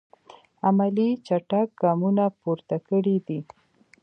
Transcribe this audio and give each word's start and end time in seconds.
عملي 0.67 1.09
چټک 1.27 1.67
ګامونه 1.81 2.25
پورته 2.41 2.77
کړی 2.87 3.15
دي. 3.27 3.39